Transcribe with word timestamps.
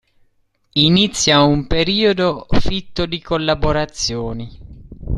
Inizia 0.83 1.41
un 1.43 1.67
periodo 1.67 2.47
fitto 2.57 3.05
di 3.05 3.21
collaborazioni. 3.21 4.57